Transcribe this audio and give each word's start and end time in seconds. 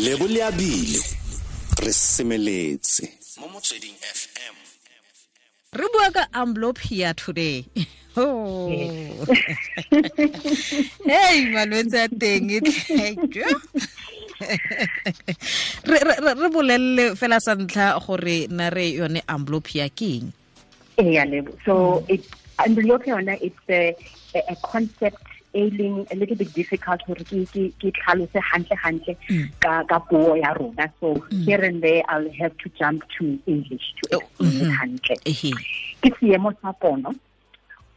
lebo 0.00 0.24
le 0.26 0.40
abile 0.42 0.98
re 1.84 1.92
semeletse. 1.92 3.04
Mo 3.40 3.48
motsweding 3.52 3.96
fm 4.00 4.56
re 5.76 5.86
bua 5.92 6.08
ka 6.10 6.24
amblyopia 6.32 7.14
today. 7.14 7.64
Oh. 8.16 8.66
hey 11.06 11.46
malwetse 11.54 11.94
a 11.94 12.08
teng 12.10 12.50
e 12.50 12.58
tlhekjo 12.58 13.46
re 15.86 16.48
bolelele 16.50 17.14
fela 17.14 17.38
sa 17.38 17.54
ntlha 17.54 18.02
gore 18.02 18.50
na 18.50 18.66
re 18.66 18.98
yone 18.98 19.22
amblyopia 19.30 19.86
ke 19.94 20.10
eng? 20.18 20.34
Yeah 20.98 21.22
lebo. 21.22 21.54
So 21.62 22.02
it 22.10 22.26
amblyopia 22.58 23.14
yona 23.14 23.38
it's 23.38 23.62
a, 23.70 23.94
a, 24.34 24.40
a 24.52 24.56
concept 24.58 25.22
ailing 25.54 26.06
a 26.10 26.14
little 26.14 26.36
bit 26.36 26.52
difficult 26.54 27.00
gore 27.06 27.24
ke 27.30 27.40
ke 27.52 27.62
ke 27.82 27.92
tlhalose 27.98 28.38
hantle 28.50 28.76
hantle 28.82 29.14
mm. 29.28 29.46
ka 29.64 29.82
ka 29.90 29.98
puo 30.10 30.36
ya 30.38 30.52
rona. 30.58 30.86
So 31.00 31.14
mm. 31.14 31.44
here 31.44 31.62
and 31.70 31.82
there 31.82 32.02
i'll 32.08 32.30
have 32.38 32.56
to 32.58 32.68
jump 32.78 33.02
to 33.18 33.38
english 33.46 33.86
to 34.02 34.16
oh, 34.16 34.18
explain 34.18 34.50
it 34.50 34.62
mm-hmm. 34.62 34.70
hantle. 34.70 35.16
Ke 36.02 36.10
seemo 36.20 36.54
sa 36.62 36.72
pono 36.72 37.14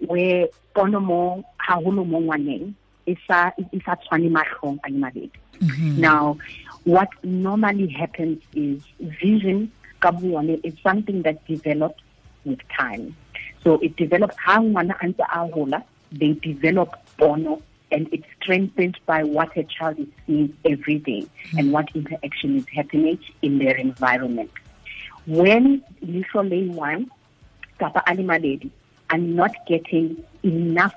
where 0.07 0.47
pono 0.75 0.99
mo 0.99 1.21
haholo 1.67 2.05
mo 2.05 2.19
ngwaneng 2.25 2.73
e 3.05 3.15
sa 3.27 3.51
e 3.59 3.79
sa 3.85 3.95
tshwane 4.01 4.29
mahlong 4.31 4.79
a 4.83 4.89
mabedi. 4.89 5.39
Mm-hmm. 5.61 6.01
Now 6.01 6.37
what 6.83 7.09
normally 7.23 7.87
happens 7.87 8.41
is 8.53 8.81
vision 8.99 9.71
ka 9.99 10.11
buone 10.11 10.59
is 10.63 10.73
something 10.83 11.21
that 11.23 11.45
develops 11.47 12.03
with 12.43 12.59
time. 12.75 13.15
So 13.63 13.79
it 13.79 13.95
develops 13.95 14.35
how 14.37 14.61
ngwana 14.61 14.97
a 14.99 15.07
ntse 15.07 15.23
a 15.23 15.47
hola 15.47 15.83
they 16.11 16.33
develop 16.33 17.02
bono 17.17 17.61
and 17.91 18.09
it's 18.11 18.25
strengthened 18.41 18.97
by 19.05 19.23
what 19.23 19.55
a 19.55 19.63
child 19.63 19.99
is 19.99 20.07
seeing 20.25 20.57
every 20.65 20.99
day 20.99 21.25
mm. 21.51 21.59
and 21.59 21.71
what 21.71 21.87
interaction 21.95 22.57
is 22.57 22.65
happening 22.69 23.19
in 23.41 23.59
their 23.59 23.75
environment. 23.75 24.51
When 25.27 25.83
literally 26.01 26.69
one, 26.69 27.11
Kapa 27.79 28.03
Animaledi, 28.07 28.69
are 29.09 29.17
not 29.17 29.51
getting 29.67 30.23
enough 30.43 30.95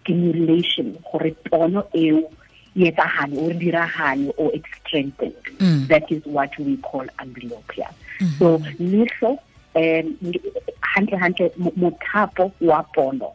stimulation 0.00 1.02
for 1.10 1.26
a 1.26 1.30
bono 1.50 1.80
or 1.80 2.30
dirahani 2.76 4.32
or 4.36 4.54
it's 4.54 4.68
strengthened. 4.86 5.34
Mm. 5.58 5.88
That 5.88 6.12
is 6.12 6.24
what 6.24 6.56
we 6.58 6.76
call 6.76 7.06
amblyopia. 7.18 7.88
Mm 8.20 8.26
-hmm. 8.26 8.38
So 8.38 8.62
little 8.78 9.42
um 9.74 10.32
hantle 10.80 11.18
hantle 11.18 11.50
mothapo 11.76 12.52
wa 12.60 12.84
bono 12.94 13.32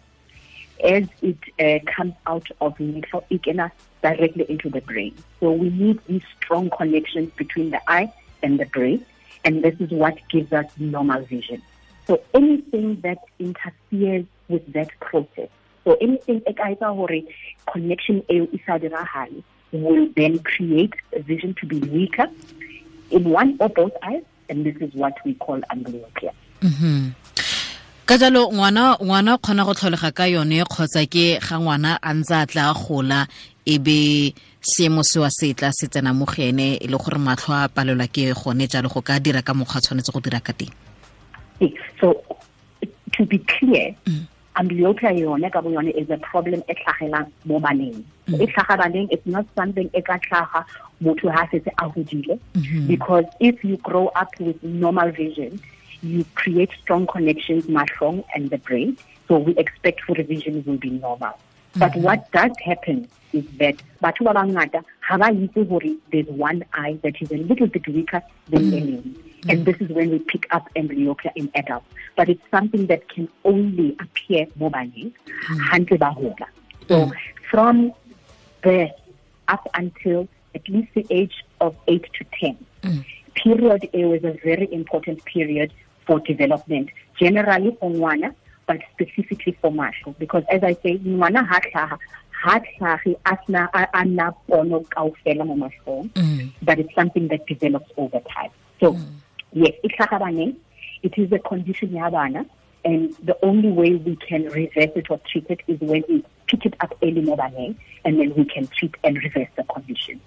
as 0.84 1.08
it 1.22 1.38
uh, 1.60 1.92
comes 1.92 2.14
out 2.28 2.48
of 2.62 2.80
it 3.30 3.44
can 3.44 3.72
directly 4.02 4.46
into 4.50 4.70
the 4.70 4.82
brain. 4.82 5.16
So 5.40 5.52
we 5.52 5.70
need 5.70 6.00
these 6.06 6.24
strong 6.38 6.70
connections 6.70 7.32
between 7.36 7.72
the 7.72 7.82
eye 7.90 8.12
and 8.42 8.60
the 8.60 8.66
brain, 8.66 9.06
and 9.44 9.64
this 9.64 9.76
is 9.80 9.90
what 9.92 10.18
gives 10.30 10.52
us 10.52 10.66
normal 10.78 11.22
vision. 11.24 11.62
So 12.06 12.22
anything 12.34 13.00
that 13.02 13.20
interferes 13.40 14.26
with 14.50 14.74
that 14.74 14.90
process, 15.00 15.50
so 15.86 15.98
anything 16.02 16.42
connection 17.72 18.24
will 19.72 20.08
then 20.16 20.40
create 20.40 20.94
a 21.14 21.22
vision 21.22 21.56
to 21.56 21.66
be 21.66 21.80
weaker 21.80 22.28
in 23.10 23.30
one 23.30 23.58
or 23.60 23.70
both 23.70 23.94
eyes, 24.04 24.24
and 24.50 24.66
this 24.66 24.76
is 24.78 24.94
what 24.94 25.14
we 25.26 25.34
call 25.36 25.60
amblyopia. 25.72 26.32
Mm 26.62 26.70
-hmm. 26.70 27.53
Ka 28.06 28.18
jalo 28.18 28.52
ngwana 28.52 28.98
ngwana 29.00 29.38
kgona 29.38 29.64
go 29.64 29.73
tlholega 29.73 30.12
ka 30.12 30.26
yone 30.28 30.64
kgotsa 30.68 31.08
ke 31.08 31.40
ga 31.40 31.56
ngwana 31.56 31.96
a 32.04 32.12
ntse 32.14 32.36
a 32.36 32.45
tla 32.45 32.73
gola 32.76 33.28
e 33.66 33.80
be 33.80 34.34
seemo 34.60 35.04
se 35.04 35.20
wa 35.23 35.30
se 35.32 35.54
tla 35.54 35.72
se 35.72 35.88
tsena 35.88 36.12
mo 36.12 36.26
gene 36.28 36.76
e 36.84 36.88
le 36.88 36.98
gore 37.00 37.16
matlho 37.16 37.56
a 37.56 37.72
palelwa 37.72 38.08
ke 38.12 38.36
gone 38.36 38.68
jalo 38.68 38.92
go 38.92 39.00
ka 39.00 39.20
dira 39.23 39.42
ka 39.42 39.54
mokgwa 39.56 39.80
tshwanetse 39.80 40.12
go 40.12 40.20
dira 40.20 40.44
ka 40.44 40.52
teng 40.52 40.72
so 42.00 42.20
to 43.16 43.23
be 43.26 43.40
clear 43.40 43.95
mm. 44.06 44.28
amblyopia 44.60 45.16
yone 45.16 45.48
ka 45.50 45.61
bo 45.61 45.72
yone 45.72 45.95
is 45.95 46.10
a 46.11 46.17
problem 46.17 46.60
e 46.67 46.76
tlhagelang 46.76 47.32
mo 47.45 47.60
baneng 47.64 48.04
mm. 48.27 48.36
e 48.36 48.45
tlhaga 48.52 48.83
baneng 48.83 49.08
it's 49.16 49.26
not 49.26 49.48
something 49.56 49.88
e 49.95 50.02
ka 50.02 50.20
tlhaga 50.20 50.67
motho 51.00 51.32
ha 51.32 51.48
setse 51.52 51.72
a 51.80 51.88
godile 51.88 52.36
mm-hmm. 52.52 52.88
because 52.88 53.23
if 53.39 53.64
you 53.64 53.77
grow 53.77 54.08
up 54.11 54.27
with 54.39 54.60
normal 54.64 55.08
vision 55.11 55.56
you 56.03 56.25
create 56.36 56.69
strong 56.81 57.08
connections, 57.08 57.65
mahlong 57.65 58.23
and 58.36 58.49
the 58.49 58.58
brain. 58.58 58.97
So 59.27 59.37
we 59.37 59.55
expect 59.58 60.02
for 60.02 60.14
revision 60.14 60.64
will 60.65 60.77
be 60.77 60.89
normal. 60.89 61.33
Mm 61.33 61.36
-hmm. 61.73 61.80
But 61.80 61.95
what 62.05 62.31
does 62.31 62.52
happen 62.69 63.08
is 63.31 63.45
that 63.61 63.75
batho 64.02 64.25
ba 64.27 64.33
bangata 64.39 64.80
ha 65.08 65.17
ba 65.17 65.27
itse 65.43 65.61
hore 65.69 65.91
there's 66.11 66.31
one 66.49 66.59
eye 66.83 66.95
that 67.03 67.15
is 67.23 67.31
a 67.37 67.39
little 67.49 67.69
bit 67.75 67.87
weaker 67.87 68.21
than 68.52 68.69
the 68.73 68.81
mm 68.81 68.97
-hmm. 69.03 69.49
And 69.49 69.65
this 69.67 69.77
is 69.83 69.89
when 69.97 70.09
we 70.14 70.19
pick 70.19 70.45
up 70.55 70.69
amblyopia 70.81 71.31
in 71.36 71.49
adults. 71.61 71.86
But 72.15 72.30
it's 72.30 72.45
something 72.55 72.87
that 72.91 73.02
can 73.14 73.27
only 73.43 73.89
appear 73.99 74.47
mobile, 74.55 75.11
hantle 75.70 75.97
ba 75.97 76.11
hola. 76.20 76.47
So 76.87 77.11
from 77.52 77.91
birth 78.61 78.95
up 79.47 79.67
until 79.81 80.27
at 80.55 80.67
least 80.70 80.93
the 80.93 81.05
age 81.09 81.35
of 81.59 81.75
8 81.87 82.08
to 82.17 82.23
10, 82.39 82.58
period 83.35 83.89
A 83.93 84.05
was 84.05 84.23
a 84.23 84.33
very 84.43 84.71
important 84.71 85.23
period 85.25 85.73
for 86.05 86.19
development, 86.19 86.89
generally 87.19 87.75
for 87.80 87.89
ngwana, 87.91 88.33
but 88.67 88.80
specifically 88.93 89.58
for 89.61 89.71
masho. 89.71 90.17
Because 90.19 90.43
as 90.49 90.64
I 90.64 90.73
say, 90.73 90.97
ngwana 90.99 91.45
ha 91.47 91.59
ha 91.73 91.97
asna 92.43 93.69
ana 93.93 94.33
pono 94.47 94.81
kaofela 94.81 95.45
mo 95.45 95.55
mashong, 95.55 96.09
mm. 96.14 96.52
but 96.61 96.80
it's 96.80 96.93
something 96.93 97.27
that 97.30 97.45
develops 97.47 97.91
over 97.97 98.19
time. 98.19 98.52
So, 98.80 98.93
mm. 98.93 99.05
yes, 99.53 99.73
it 99.83 101.17
is 101.17 101.31
a 101.31 101.39
condition 101.39 101.95
ya 101.95 102.09
bana, 102.09 102.45
and 102.85 103.15
the 103.23 103.37
only 103.43 103.70
way 103.70 103.95
we 103.95 104.15
can 104.15 104.43
reverse 104.45 104.91
it 104.95 105.09
or 105.09 105.20
treat 105.31 105.45
it 105.49 105.61
is 105.67 105.80
when 105.80 106.03
we 106.09 106.23
pick 106.47 106.65
it 106.65 106.75
up 106.81 106.97
early 107.02 107.21
mo 107.21 107.35
baneng, 107.35 107.75
and 108.03 108.20
then 108.20 108.33
we 108.35 108.45
can 108.45 108.67
treat 108.67 108.95
and 109.03 109.17
reverse 109.17 109.49
the 109.55 109.64
condition. 109.64 110.20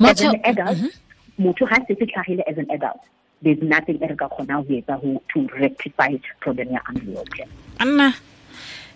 As 0.00 0.20
an 0.20 0.40
adult, 0.44 0.78
mm 0.78 0.82
-hmm. 0.82 1.44
motho 1.44 1.66
ha 1.66 1.78
se 1.86 1.94
tlhagile 1.94 2.42
as 2.50 2.58
an 2.58 2.70
adult 2.70 3.00
there's 3.42 3.62
nothing 3.62 3.98
e 4.02 4.06
re 4.06 4.16
ka 4.16 4.28
kgonang 4.28 4.66
go 4.66 4.74
etsa 4.74 5.00
to 5.32 5.38
rectify 5.56 6.12
problem 6.40 6.72
ya 6.72 6.80
amblyopia 6.88 7.46
anna 7.78 8.14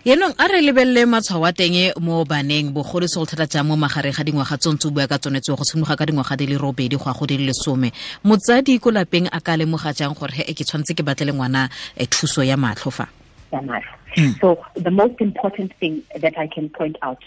yaanong 0.05 0.35
a 0.37 0.47
re 0.47 0.61
lebelele 0.61 1.05
matshwao 1.09 1.45
a 1.49 1.51
teng 1.51 1.93
mo 1.99 2.23
baneng 2.25 2.69
bogolo 2.69 3.07
se 3.09 3.17
go 3.17 3.25
thata 3.25 3.49
jang 3.49 3.65
mo 3.65 3.75
magareng 3.75 4.13
ga 4.13 4.23
dingwaga 4.23 4.57
tsontse 4.57 4.85
o 4.85 4.91
bua 4.91 5.07
ka 5.07 5.17
tsone 5.17 5.41
tseo 5.41 5.55
go 5.57 5.63
tshimologa 5.65 5.97
ka 5.97 6.05
dingwaga 6.05 6.37
di 6.37 6.45
le 6.45 6.57
robedi 6.61 6.93
go 6.93 7.09
ya 7.09 7.17
go 7.17 7.25
di 7.25 7.37
le 7.37 7.49
lesome 7.49 7.89
motsadi 8.23 8.77
ko 8.77 8.93
lapeng 8.93 9.25
a 9.33 9.41
ka 9.41 9.57
lemoga 9.57 9.97
jang 9.97 10.13
gore 10.13 10.29
he 10.29 10.53
ke 10.53 10.61
tshwanetse 10.61 10.93
ke 10.93 11.01
batlele 11.01 11.33
ngwana 11.33 11.69
eh, 11.97 12.05
thuso 12.05 12.45
ya 12.45 12.53
matlho 12.57 12.91
fa? 12.93 13.09
Hmm. 13.55 14.31
so 14.39 14.61
the 14.75 14.91
most 14.91 15.19
important 15.21 15.71
thing 15.79 16.03
that 16.19 16.37
i 16.37 16.47
can 16.47 16.69
point 16.69 16.97
out 17.01 17.23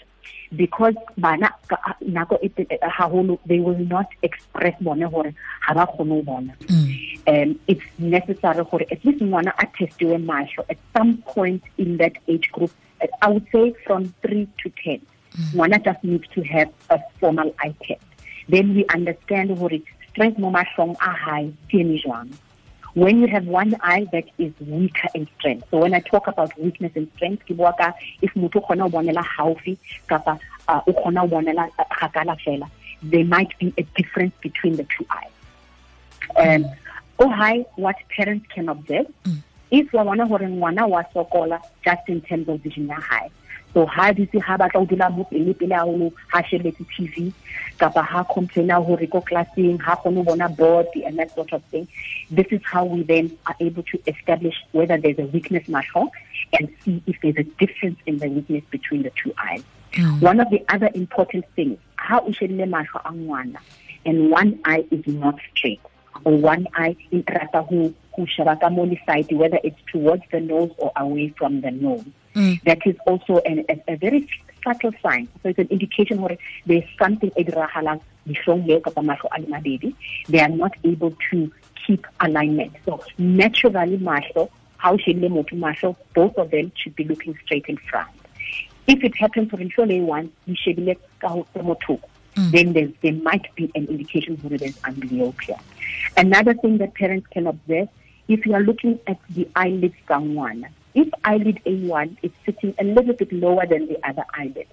because 0.55 0.95
bana 1.17 1.49
nako 2.01 2.37
e 2.41 2.49
haholo 2.81 3.39
they 3.45 3.59
will 3.59 3.77
not 3.77 4.07
express 4.21 4.75
bone 4.81 5.05
gore 5.09 5.33
ga 5.67 5.73
ba 5.73 5.85
kgone 5.85 6.23
bona. 6.25 6.53
Mm. 6.67 6.88
Um 7.27 7.59
it's 7.67 7.85
necessary 7.99 8.63
gore 8.71 8.85
at 8.91 9.05
least 9.05 9.21
one 9.21 9.29
ngwana 9.29 9.53
a 9.57 9.65
testiwe 9.65 10.17
mahlo 10.17 10.65
at 10.69 10.77
some 10.93 11.17
point 11.17 11.63
in 11.77 11.97
that 11.97 12.13
age 12.27 12.51
group 12.51 12.71
i 13.21 13.27
would 13.29 13.47
say 13.51 13.73
from 13.85 14.13
3 14.21 14.47
to 14.57 14.69
10 14.69 14.93
mm. 14.93 15.55
ngwana 15.55 15.79
just 15.79 16.03
needs 16.03 16.27
to 16.29 16.41
have 16.43 16.69
a 16.89 16.99
formal 17.19 17.53
eye 17.57 17.75
test 17.87 18.07
then 18.49 18.75
we 18.75 18.85
understand 18.95 19.57
gore 19.57 19.81
strength 20.09 20.39
mo 20.39 20.51
mahlong 20.51 20.95
a 20.99 21.11
high 21.25 21.49
jwang 21.71 22.29
when 22.93 23.21
you 23.21 23.27
have 23.27 23.45
one 23.47 23.75
eye 23.81 24.07
that 24.11 24.25
is 24.37 24.51
weaker 24.59 25.07
in 25.13 25.27
strength. 25.37 25.67
So 25.71 25.77
when 25.77 25.93
I 25.93 25.99
talk 25.99 26.27
about 26.27 26.57
weakness 26.59 26.91
in 26.95 27.09
strength, 27.15 27.45
ke 27.45 27.55
bua 27.55 27.73
ka 27.77 27.93
if 28.21 28.33
motho 28.33 28.65
khona 28.65 28.85
o 28.85 28.89
bonela 28.89 29.23
haufi 29.23 29.77
kapa 30.07 30.39
o 30.67 30.93
khona 30.93 31.23
o 31.23 31.27
bonela 31.27 31.69
fela, 32.45 32.69
there 33.03 33.23
might 33.23 33.57
be 33.59 33.73
a 33.77 33.83
difference 33.95 34.33
between 34.41 34.75
the 34.75 34.83
two 34.83 35.05
eyes. 35.09 35.35
Um, 36.35 36.65
mm. 37.19 37.25
oh 37.25 37.29
hi, 37.29 37.65
what 37.75 37.95
parents 38.15 38.45
can 38.53 38.69
observe. 38.69 39.07
Mm. 39.25 39.43
If 39.71 39.93
wa 39.93 40.03
bona 40.03 40.25
hore 40.25 40.47
ngwana 40.47 40.89
wa 40.89 41.03
sokola 41.13 41.61
just 41.83 42.07
in 42.07 42.21
terms 42.21 42.49
of 42.49 42.61
vision 42.61 42.87
ya 42.87 42.99
high, 42.99 43.29
so 43.73 43.85
ha 43.85 44.11
dutse 44.11 44.39
ha 44.41 44.57
batla 44.57 44.81
o 44.81 44.85
dula 44.85 45.09
mo 45.09 45.23
pele 45.31 45.53
pele 45.53 45.75
haholo 45.75 46.11
ha 46.27 46.41
shebetse 46.41 46.85
tv 46.93 47.31
kapa 47.77 48.01
ha 48.01 48.23
complaina 48.23 48.79
hore 48.85 49.07
ko 49.07 49.21
classing 49.21 49.77
ha 49.79 49.95
kgone 49.95 50.23
bona 50.25 50.49
board 50.49 50.87
and 51.05 51.19
that 51.19 51.33
sort 51.35 51.53
of 51.53 51.63
thing 51.65 51.87
this 52.31 52.47
is 52.51 52.61
how 52.63 52.83
we 52.83 53.03
then 53.03 53.31
are 53.45 53.55
able 53.59 53.83
to 53.83 53.99
establish 54.07 54.55
whether 54.71 54.97
there's 54.97 55.19
a 55.19 55.27
weakness 55.27 55.67
mahlo 55.67 56.07
and 56.53 56.69
see 56.83 57.01
if 57.05 57.21
there's 57.21 57.37
a 57.37 57.47
difference 57.63 57.99
in 58.05 58.17
the 58.17 58.27
weakness 58.27 58.63
between 58.71 59.03
the 59.03 59.11
two 59.11 59.33
eyes 59.37 59.63
mm. 59.93 60.21
one 60.21 60.39
of 60.39 60.49
the 60.49 60.63
other 60.69 60.89
important 60.95 61.45
things 61.55 61.77
ha 61.95 62.19
o 62.23 62.31
shebile 62.39 62.65
mahlo 62.75 63.05
a 63.05 63.13
ngwana 63.13 63.61
and 64.05 64.31
one 64.31 64.57
eye 64.65 64.83
is 64.89 65.05
not 65.07 65.35
straight 65.51 65.81
or 66.25 66.37
one 66.37 66.67
eye 66.75 66.95
in 67.11 67.23
rata 67.27 67.63
who 67.63 67.93
who 68.15 68.25
sheba 68.27 68.55
ka 68.57 68.69
mo 68.69 68.85
side 69.05 69.31
whether 69.31 69.59
it's 69.63 69.79
towards 69.91 70.23
the 70.31 70.39
nose 70.39 70.71
or 70.77 70.91
away 70.97 71.33
from 71.37 71.61
the 71.61 71.71
nose. 71.71 72.05
Mm. 72.35 72.61
That 72.63 72.79
is 72.85 72.95
also 73.07 73.39
an, 73.39 73.65
a, 73.69 73.93
a, 73.93 73.95
very 73.97 74.27
subtle 74.63 74.91
sign. 75.01 75.27
So 75.41 75.49
it's 75.49 75.59
an 75.59 75.67
indication 75.69 76.21
where 76.21 76.37
there's 76.65 76.83
something 76.97 77.31
edrahalang 77.31 78.01
dihlong 78.27 78.67
leo 78.67 78.79
kapa 78.79 79.01
mahlo 79.01 79.29
a 79.35 79.41
le 79.41 79.47
mabedi. 79.47 79.95
They 80.27 80.39
are 80.39 80.49
not 80.49 80.73
able 80.83 81.15
to 81.31 81.51
keep 81.85 82.05
alignment. 82.19 82.73
So 82.85 83.01
naturally 83.17 83.97
mahlo 83.97 84.49
how 84.77 84.97
shebile 84.97 85.29
motho 85.29 85.57
mahlo 85.57 85.95
both 86.13 86.37
of 86.37 86.51
them 86.51 86.71
should 86.75 86.95
be 86.95 87.03
looking 87.05 87.37
straight 87.45 87.65
in 87.67 87.77
front. 87.77 88.09
If 88.87 89.03
it 89.03 89.15
happens 89.15 89.49
for 89.49 89.57
ihlo 89.57 89.87
le 89.87 90.03
one 90.05 90.31
di 90.45 90.55
shebile 90.55 90.97
ka 91.19 91.29
ho 91.29 91.47
mothoko 91.55 92.09
mm. 92.39 92.51
then 92.51 92.73
there, 92.73 92.89
there 93.01 93.21
might 93.21 93.53
be 93.55 93.71
an 93.75 93.85
indication 93.87 94.35
that 94.43 94.59
there's 94.59 94.77
amblyopia 94.79 95.59
another 96.17 96.53
thing 96.53 96.77
that 96.77 96.93
parents 96.93 97.27
can 97.27 97.47
observe 97.47 97.87
if 98.27 98.45
you 98.45 98.53
are 98.53 98.61
looking 98.61 98.99
at 99.07 99.17
the 99.29 99.47
eyelids 99.55 99.95
down 100.07 100.35
one 100.35 100.65
if 100.93 101.07
eyelid 101.23 101.61
A1 101.65 102.17
is 102.23 102.31
sitting 102.45 102.73
a 102.79 102.83
little 102.83 103.13
bit 103.13 103.31
lower 103.31 103.65
than 103.65 103.87
the 103.87 104.07
other 104.07 104.25
eyelid, 104.33 104.67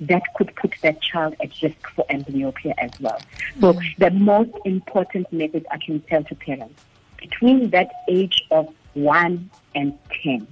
that 0.00 0.22
could 0.34 0.54
put 0.56 0.74
that 0.82 1.00
child 1.02 1.36
at 1.42 1.50
risk 1.62 1.86
for 1.94 2.04
amblyopia 2.08 2.72
as 2.78 2.90
well. 3.00 3.20
So 3.60 3.74
mm. 3.74 3.96
the 3.98 4.10
most 4.10 4.52
important 4.64 5.30
method 5.32 5.66
I 5.70 5.78
can 5.78 6.00
tell 6.00 6.24
to 6.24 6.34
parents, 6.34 6.82
between 7.18 7.70
that 7.70 7.90
age 8.08 8.46
of 8.50 8.72
1 8.94 9.50
and 9.74 9.98
10, 10.22 10.46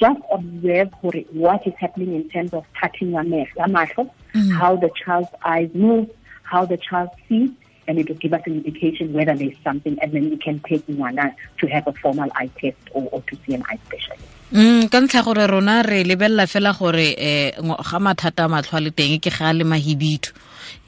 just 0.00 0.20
observe 0.32 0.88
what 1.02 1.66
is 1.66 1.74
happening 1.74 2.14
in 2.14 2.28
terms 2.30 2.52
of 2.54 2.64
touching 2.80 3.10
your 3.12 3.22
mm. 3.22 4.52
how 4.58 4.76
the 4.76 4.90
child's 5.04 5.28
eyes 5.44 5.70
move, 5.74 6.08
how 6.42 6.64
the 6.64 6.78
child 6.78 7.10
sees, 7.28 7.50
and 7.86 7.98
it 7.98 8.08
will 8.08 8.16
give 8.16 8.32
us 8.32 8.42
an 8.46 8.54
indication 8.64 9.12
whether 9.12 9.34
there's 9.34 9.56
something, 9.62 9.98
and 10.00 10.12
then 10.12 10.30
we 10.30 10.36
can 10.36 10.58
take 10.60 10.84
one 10.86 11.16
to 11.58 11.66
have 11.66 11.86
a 11.86 11.92
formal 11.92 12.30
eye 12.34 12.50
test 12.58 12.76
or, 12.92 13.08
or 13.12 13.20
to 13.22 13.36
see 13.44 13.54
an 13.54 13.62
eye 13.68 13.78
specialist. 13.86 14.24
mm 14.50 14.90
ka 14.90 14.98
ntlha 14.98 15.22
gore 15.22 15.46
rona 15.46 15.82
re 15.86 16.02
lebelela 16.02 16.42
fela 16.50 16.74
gore 16.74 17.14
um 17.62 17.70
ga 17.78 17.98
mathata 18.02 18.44
a 18.46 18.50
matlho 18.50 18.78
a 18.78 18.80
le 18.82 18.90
teng 18.90 19.22
ke 19.22 19.30
ga 19.30 19.54
le 19.54 19.62
mahibitho 19.62 20.34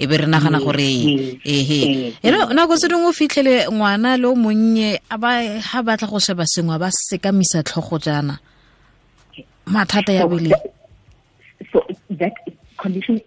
e 0.02 0.06
be 0.10 0.18
re 0.18 0.26
nagana 0.26 0.58
gore 0.58 0.82
ehe 1.46 2.18
nako 2.26 2.74
se 2.74 2.90
dingwe 2.90 3.06
o 3.06 3.14
fitlhele 3.14 3.70
ngwana 3.70 4.18
le 4.18 4.26
o 4.26 4.34
monnye 4.34 4.98
ga 5.06 5.78
batla 5.86 6.10
go 6.10 6.18
sheba 6.18 6.42
sengwe 6.42 6.74
ba 6.74 6.90
sekamisa 6.90 7.62
tlhogo 7.62 8.02
jaana 8.02 8.42
mathata 9.72 10.12
ya 10.12 10.26
bele 10.28 10.54
so 11.72 11.84
that 12.10 12.34
condition 12.76 13.20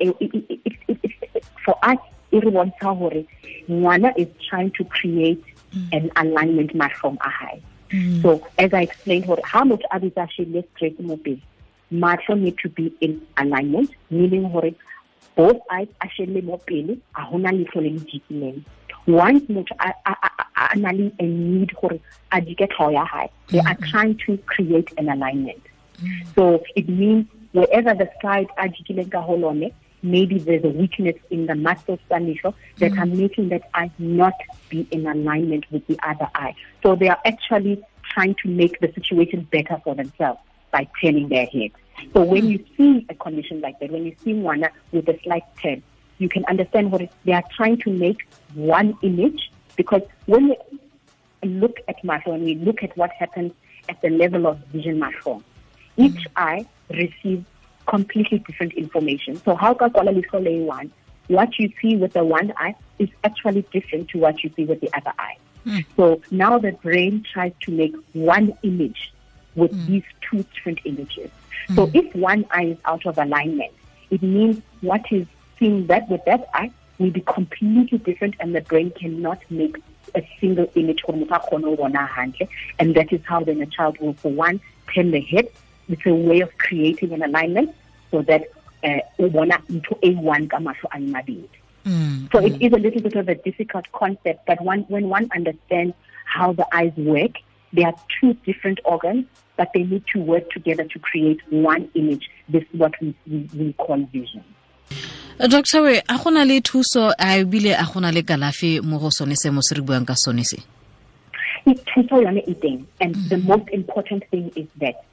for 1.63 1.75
us 1.91 1.99
e 2.31 2.39
re 2.39 2.51
bontsha 2.51 2.93
gore 2.99 3.25
ngwana 3.69 4.13
is 4.17 4.27
trying 4.49 4.71
to 4.71 4.83
create 4.85 5.43
mm. 5.73 5.87
an 5.91 6.11
alignment 6.15 6.71
matlhong 6.75 7.17
a 7.21 7.29
hae 7.29 7.61
mm. 7.91 8.21
so 8.21 8.41
as 8.57 8.73
i 8.73 8.81
explained 8.87 9.25
gore 9.27 9.41
ha 9.43 9.65
motho 9.65 9.87
a 9.91 9.99
bitsa 9.99 10.27
shebile 10.35 10.63
straight 10.71 10.99
mo 10.99 11.17
pele 11.17 11.41
matlho 11.91 12.35
need 12.43 12.57
to 12.63 12.69
be 12.69 12.91
in 13.01 13.21
alignment 13.37 13.91
meaning 14.09 14.49
gore 14.55 14.73
both 15.35 15.57
eyes 15.77 15.87
a 16.01 16.07
shebile 16.15 16.43
mo 16.49 16.57
pele 16.57 16.97
a 17.15 17.27
gona 17.31 17.51
letlho 17.59 17.81
le 17.85 17.89
le 17.89 18.01
jikileng 18.11 18.59
once 19.07 19.45
motho 19.49 19.75
a 19.79 20.75
na 20.83 20.91
le 20.91 21.11
a 21.19 21.25
need 21.25 21.73
gore 21.81 21.99
a 22.31 22.41
dike 22.41 22.67
tlhogo 22.67 22.91
ya 22.97 23.05
hae 23.05 23.29
they 23.47 23.59
are 23.59 23.77
mm. 23.79 23.89
trying 23.91 24.15
to 24.25 24.37
create 24.53 24.93
an 24.97 25.09
alignment 25.09 25.63
so 26.35 26.63
it 26.75 26.87
means 26.89 27.27
wherever 27.51 27.93
the 27.93 28.09
side 28.21 28.47
a 28.57 28.67
jikileng 28.67 29.11
ka 29.11 29.21
maybe 30.05 30.37
there's 30.37 30.63
a 30.63 30.69
weakness 30.69 31.15
in 31.29 31.47
the 31.47 31.55
muscle 31.55 31.97
stanisho 32.09 32.53
that 32.77 32.91
mm. 32.91 33.01
are 33.01 33.05
making 33.05 33.49
that 33.49 33.69
eye 33.73 33.91
not 33.97 34.33
be 34.69 34.87
in 34.91 35.07
alignment 35.07 35.65
with 35.71 35.85
the 35.87 35.97
other 36.07 36.27
eye. 36.35 36.55
So 36.83 36.95
they 36.95 37.09
are 37.09 37.19
actually 37.25 37.83
trying 38.13 38.35
to 38.43 38.49
make 38.49 38.79
the 38.79 38.91
situation 38.93 39.47
better 39.51 39.81
for 39.83 39.95
themselves 39.95 40.39
by 40.71 40.87
turning 41.01 41.29
their 41.29 41.47
head. 41.47 41.71
So 42.13 42.23
when 42.23 42.43
mm. 42.43 42.51
you 42.51 42.65
see 42.77 43.05
a 43.09 43.15
condition 43.15 43.61
like 43.61 43.79
that, 43.79 43.91
when 43.91 44.05
you 44.05 44.15
see 44.23 44.33
one 44.33 44.65
with 44.91 45.07
a 45.09 45.19
slight 45.23 45.43
turn, 45.61 45.81
you 46.17 46.29
can 46.29 46.45
understand 46.45 46.91
what 46.91 47.09
they 47.25 47.33
are 47.33 47.43
trying 47.55 47.77
to 47.79 47.89
make 47.89 48.27
one 48.53 48.97
image 49.01 49.51
because 49.75 50.01
when 50.27 50.47
you 50.49 50.55
look 51.43 51.77
at 51.87 52.01
muscle, 52.03 52.33
when 52.33 52.43
we 52.45 52.55
look 52.55 52.83
at 52.83 52.95
what 52.95 53.11
happens 53.11 53.51
at 53.89 54.01
the 54.01 54.09
level 54.09 54.47
of 54.47 54.57
vision 54.67 54.99
muscle, 54.99 55.43
each 55.97 56.27
eye 56.35 56.65
receives 56.89 57.45
completely 57.87 58.39
different 58.39 58.73
information. 58.73 59.41
So 59.43 59.55
how 59.55 59.73
Lumpur 59.73 60.65
one? 60.65 60.91
What 61.27 61.57
you 61.57 61.71
see 61.81 61.95
with 61.95 62.13
the 62.13 62.23
one 62.23 62.53
eye 62.57 62.75
is 62.99 63.09
actually 63.23 63.63
different 63.71 64.09
to 64.09 64.19
what 64.19 64.43
you 64.43 64.51
see 64.55 64.65
with 64.65 64.81
the 64.81 64.89
other 64.95 65.13
eye. 65.17 65.37
Mm. 65.65 65.85
So 65.95 66.21
now 66.29 66.59
the 66.59 66.71
brain 66.71 67.25
tries 67.31 67.53
to 67.61 67.71
make 67.71 67.95
one 68.13 68.53
image 68.61 69.11
with 69.55 69.71
mm. 69.71 69.87
these 69.87 70.03
two 70.21 70.43
different 70.53 70.79
images. 70.85 71.31
Mm. 71.69 71.75
So 71.75 71.91
if 71.93 72.15
one 72.15 72.45
eye 72.51 72.65
is 72.65 72.77
out 72.85 73.05
of 73.05 73.17
alignment, 73.17 73.73
it 74.11 74.21
means 74.21 74.61
what 74.81 75.11
is 75.11 75.25
seen 75.57 75.87
that 75.87 76.07
with 76.09 76.23
that 76.25 76.47
eye 76.53 76.71
will 76.99 77.11
be 77.11 77.21
completely 77.21 77.97
different 77.97 78.35
and 78.39 78.55
the 78.55 78.61
brain 78.61 78.91
cannot 78.91 79.39
make 79.49 79.77
a 80.13 80.27
single 80.39 80.69
image 80.75 81.01
and 82.79 82.95
that 82.95 83.11
is 83.11 83.21
how 83.25 83.43
then 83.43 83.61
a 83.61 83.65
child 83.65 83.97
will 83.99 84.13
for 84.13 84.31
one 84.31 84.59
turn 84.93 85.11
the 85.11 85.21
head 85.21 85.47
it's 85.89 86.05
a 86.05 86.13
way 86.13 86.41
of 86.41 86.57
creating 86.57 87.13
an 87.13 87.23
alignment 87.23 87.73
so 88.11 88.21
that 88.21 88.49
uh, 88.83 88.99
o 89.19 89.29
bona 89.29 89.57
ntho 89.69 89.97
e 90.01 90.15
one 90.15 90.47
ka 90.47 90.59
mahlo 90.59 90.89
a 90.91 90.99
mabedi 90.99 91.49
mm, 91.85 92.31
so 92.31 92.39
mm. 92.39 92.47
it 92.47 92.61
is 92.61 92.73
a 92.73 92.77
little 92.77 93.01
bit 93.01 93.15
of 93.15 93.27
a 93.29 93.35
difficult 93.35 93.91
concept 93.91 94.45
but 94.47 94.61
one, 94.61 94.81
when 94.87 95.09
one 95.09 95.27
understands 95.35 95.93
how 96.25 96.53
the 96.53 96.67
eyes 96.75 96.93
work 96.97 97.31
they 97.73 97.83
are 97.83 97.95
two 98.19 98.33
different 98.45 98.79
organs 98.85 99.25
but 99.57 99.69
they 99.73 99.83
need 99.83 100.03
to 100.07 100.19
work 100.19 100.49
together 100.49 100.83
to 100.83 100.99
create 100.99 101.39
one 101.49 101.89
image 101.95 102.29
this 102.49 102.63
is 102.63 102.79
what 102.79 102.93
we, 103.01 103.15
we, 103.27 103.49
we 103.55 103.73
call 103.73 103.97
vision 104.11 104.43
doctor 105.49 105.81
we 105.81 105.97
a 105.97 106.17
gona 106.17 106.45
le 106.45 106.61
thuso 106.61 107.11
a 107.19 107.43
ebile 107.43 107.73
a 107.73 107.83
gona 107.83 108.13
le 108.13 108.21
kalafi 108.21 108.81
mo 108.83 108.99
go 108.99 109.09
sone 109.09 109.35
se 109.35 109.49
mo 109.49 109.61
se 109.61 109.75
re 109.75 109.81
buang 109.81 110.05
ka 110.05 110.13
sone 110.13 110.43
se 110.43 110.57
thuso 111.65 112.21
yone 112.21 112.41
e 112.47 112.53
teng 112.53 112.85
and 113.01 113.15
mm. 113.15 113.29
the 113.29 113.37
most 113.37 113.67
important 113.69 114.23
thing 114.29 114.51
is 114.55 114.67
that 114.77 115.03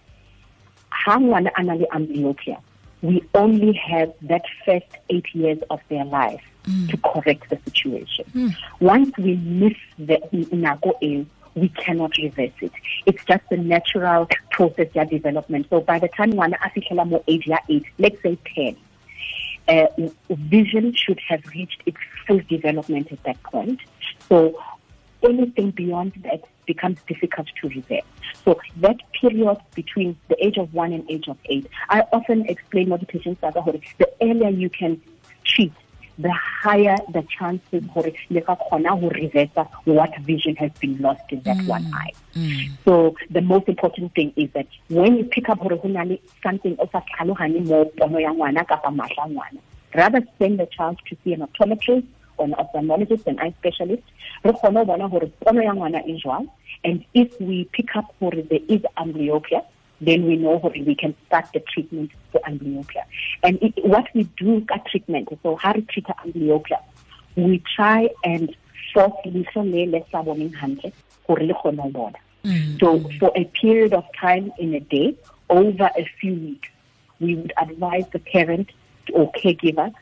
ha 0.92 1.20
ngwana 1.20 1.50
a 1.54 1.62
na 1.62 1.74
le 1.74 1.86
amblyopia 1.86 2.58
we 3.02 3.22
only 3.34 3.72
have 3.72 4.12
that 4.22 4.44
first 4.64 4.92
eight 5.08 5.34
years 5.34 5.58
of 5.70 5.80
their 5.88 6.04
life 6.04 6.44
mm. 6.64 6.88
to 6.88 6.96
correct 6.98 7.48
the 7.50 7.58
situation 7.64 8.24
mm. 8.34 8.54
once 8.80 9.10
we 9.18 9.36
miss 9.36 9.78
the 9.98 10.18
eo 10.32 11.26
we 11.54 11.68
cannot 11.68 12.16
reverse 12.16 12.58
it 12.60 12.72
it's 13.06 13.24
just 13.24 13.44
the 13.50 13.56
natural 13.56 14.28
process 14.50 14.88
ya 14.94 15.04
development 15.04 15.66
so 15.70 15.80
by 15.80 15.98
the 15.98 16.08
time 16.08 16.32
ngwana 16.32 16.56
a 16.60 16.70
fitlhela 16.70 17.04
mo 17.04 17.22
age 17.26 17.50
ya 17.50 17.58
eight 17.68 17.84
let's 17.98 18.22
say 18.22 18.36
ten 18.54 18.76
uh, 19.68 19.86
vision 20.30 20.94
should 20.94 21.20
have 21.28 21.42
reached 21.54 21.82
its 21.86 21.98
full 22.26 22.40
development 22.48 23.12
at 23.12 23.22
that 23.24 23.42
point 23.42 23.80
so 24.28 24.54
anything 25.22 25.70
beyond 25.70 26.12
that 26.24 26.44
becomes 26.66 26.98
difficult 27.06 27.48
to 27.60 27.68
reverse. 27.68 28.02
So 28.44 28.60
that 28.78 28.96
period 29.12 29.58
between 29.74 30.16
the 30.28 30.44
age 30.44 30.56
of 30.58 30.72
one 30.72 30.92
and 30.92 31.08
age 31.10 31.28
of 31.28 31.38
eight, 31.46 31.66
I 31.88 32.02
often 32.12 32.46
explain 32.46 32.88
what 32.88 33.00
the 33.00 33.06
patients 33.06 33.42
are 33.42 33.52
the 33.52 33.62
earlier 34.20 34.48
you 34.48 34.70
can 34.70 35.00
treat, 35.44 35.72
the 36.18 36.30
higher 36.30 36.96
the 37.12 37.22
chances 37.22 37.82
for 37.92 38.06
reverse 39.08 39.48
what 39.84 40.16
vision 40.20 40.56
has 40.56 40.70
been 40.72 40.98
lost 40.98 41.22
in 41.30 41.40
that 41.42 41.56
mm. 41.56 41.66
one 41.66 41.90
eye. 41.94 42.12
Mm. 42.34 42.70
So 42.84 43.16
the 43.30 43.40
most 43.40 43.68
important 43.68 44.14
thing 44.14 44.32
is 44.36 44.50
that 44.52 44.66
when 44.88 45.16
you 45.16 45.24
pick 45.24 45.48
up 45.48 45.60
something 46.42 46.76
rather 49.94 50.20
send 50.38 50.58
the 50.58 50.66
child 50.66 50.98
to 51.08 51.16
see 51.22 51.32
an 51.32 51.40
optometrist 51.40 52.06
an 52.42 52.54
ophthalmologist 52.54 53.26
and 53.26 53.40
eye 53.40 53.54
specialist 53.58 54.02
re 54.44 54.52
kgone 54.52 54.86
bona 54.86 55.08
gore 55.08 55.30
pono 55.44 55.62
ya 55.62 55.74
ngwana 55.74 56.04
e 56.06 56.20
jwang. 56.22 56.48
And 56.84 57.04
if 57.14 57.40
we 57.40 57.64
pick 57.72 57.96
up 57.96 58.14
gore 58.20 58.42
there 58.42 58.64
is 58.68 58.82
amblyopia 58.96 59.64
then 60.00 60.26
we 60.26 60.36
know 60.36 60.58
gore 60.58 60.72
we 60.86 60.94
can 60.94 61.14
start 61.26 61.46
the 61.54 61.60
treatment 61.60 62.10
for 62.30 62.40
amblyopia. 62.40 63.04
And 63.42 63.62
it, 63.62 63.84
what 63.84 64.06
we 64.14 64.24
do 64.36 64.60
ka 64.62 64.78
treatment 64.90 65.28
so 65.42 65.56
how 65.56 65.72
re 65.72 65.82
treat 65.82 66.06
amblyopia 66.06 66.80
we 67.36 67.62
try 67.76 68.10
and 68.24 68.54
force 68.92 69.12
leihlo 69.24 69.62
le 69.72 69.86
le 69.92 70.00
sa 70.10 70.22
boneng 70.22 70.54
hantle 70.54 70.92
gore 71.26 71.46
le 71.46 71.54
kgone 71.54 72.14
mm. 72.44 72.80
so 72.80 72.98
for 73.18 73.32
a 73.36 73.44
period 73.60 73.92
of 73.94 74.04
time 74.20 74.52
in 74.58 74.74
a 74.74 74.80
day 74.80 75.14
over 75.48 75.90
a 75.96 76.04
few 76.20 76.34
weeks 76.34 76.68
we 77.20 77.34
would 77.34 77.52
advise 77.56 78.06
the 78.12 78.18
parent 78.18 78.70
or 79.12 79.30
caregiver 79.32 79.92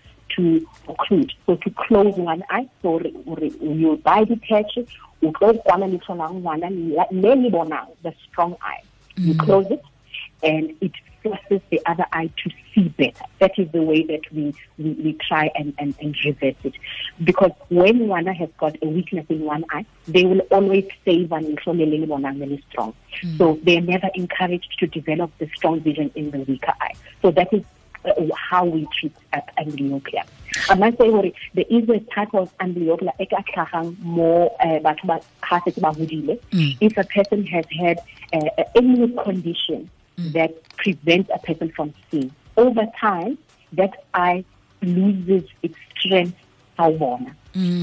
to 0.41 0.67
occlude. 0.89 1.33
So 1.47 1.57
to 1.57 1.71
close 1.71 2.15
one 2.17 2.43
eye, 2.51 2.69
so 2.83 3.01
you 3.01 4.01
buy 4.03 4.25
detach, 4.25 4.79
you 5.21 5.33
close 5.33 5.59
one 5.65 5.83
and 5.83 6.03
one 6.43 6.61
the 8.03 8.15
strong 8.29 8.57
eye. 8.63 8.83
You 9.17 9.35
mm. 9.35 9.39
close 9.39 9.67
it 9.71 9.83
and 10.43 10.75
it 10.81 10.93
forces 11.23 11.61
the 11.71 11.81
other 11.85 12.07
eye 12.13 12.31
to 12.43 12.51
see 12.75 12.89
better. 12.89 13.25
That 13.41 13.59
is 13.59 13.71
the 13.73 13.83
way 13.83 14.03
that 14.05 14.23
we, 14.33 14.55
we, 14.79 14.93
we 14.93 15.13
try 15.29 15.51
and, 15.55 15.75
and, 15.79 15.95
and 16.01 16.17
reverse 16.25 16.55
it. 16.65 16.75
Because 17.23 17.53
when 17.69 18.09
one 18.09 18.27
has 18.27 18.49
got 18.59 18.77
a 18.83 18.87
weakness 18.87 19.27
in 19.29 19.41
one 19.41 19.65
eye, 19.71 19.85
they 20.09 20.25
will 20.25 20.41
always 20.51 20.89
say 21.05 21.25
one 21.25 21.45
is 21.45 21.59
really 21.67 22.65
strong. 22.71 22.95
Mm. 23.23 23.39
So 23.39 23.61
they 23.63 23.77
are 23.77 23.83
never 23.83 24.09
encouraged 24.15 24.79
to 24.79 24.87
develop 24.87 25.31
the 25.39 25.51
strong 25.55 25.81
vision 25.81 26.11
in 26.15 26.31
the 26.31 26.39
weaker 26.39 26.73
eye. 26.81 26.95
So 27.21 27.31
that 27.33 27.53
is 27.53 27.65
how 28.37 28.65
we 28.65 28.87
treat 28.99 29.15
uh, 29.33 29.41
amblyopia. 29.59 30.25
I 30.69 30.75
must 30.75 30.99
say 30.99 31.11
hore 31.11 31.31
there 31.55 31.65
is 31.69 31.89
a 31.89 32.01
type 32.15 32.35
of 32.35 32.57
amblyopia 32.59 33.13
e 33.19 33.27
ka 33.27 33.43
tlhagang 33.53 33.99
mo 34.01 34.47
uh, 34.61 34.79
batho 34.81 35.07
ba 35.07 35.21
ha 35.43 35.61
se 35.65 35.81
ba 35.81 35.93
hodile. 35.93 36.39
If 36.81 36.97
a 36.97 37.05
person 37.05 37.47
has 37.47 37.65
had 37.81 37.99
uh, 38.33 38.65
any 38.75 39.09
condition 39.25 39.91
that 40.17 40.53
prevents 40.77 41.31
a 41.35 41.39
person 41.39 41.71
from 41.71 41.95
seeing 42.11 42.31
over 42.57 42.87
time 43.01 43.39
that 43.73 44.05
eye 44.15 44.45
loses 44.83 45.49
its 45.63 45.77
strength 45.99 46.37
sawubona 46.79 47.35